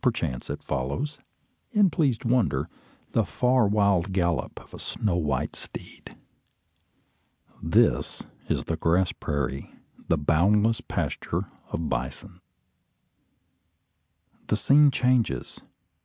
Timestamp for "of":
4.60-4.74, 11.70-11.78